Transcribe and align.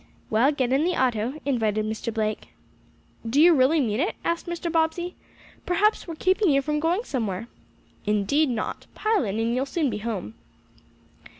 "Well, 0.31 0.51
get 0.51 0.73
in 0.73 0.83
the 0.83 0.95
auto," 0.99 1.39
invited 1.45 1.85
Mr. 1.85 2.11
Blake. 2.11 2.47
"Do 3.23 3.39
you 3.39 3.53
really 3.53 3.79
mean 3.79 3.99
it?" 3.99 4.15
asked 4.25 4.47
Mr. 4.47 4.71
Bobbsey. 4.71 5.13
"Perhaps 5.67 6.07
we 6.07 6.13
are 6.13 6.15
keeping 6.15 6.49
you 6.49 6.63
from 6.63 6.79
going 6.79 7.03
somewhere." 7.03 7.47
"Indeed 8.07 8.49
not. 8.49 8.87
Pile 8.95 9.23
in, 9.25 9.37
and 9.39 9.53
you'll 9.53 9.67
soon 9.67 9.91
be 9.91 9.99
home." 9.99 10.33